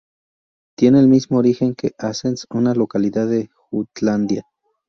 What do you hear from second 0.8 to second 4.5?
el mismo origen que Assens, una localidad de Jutlandia.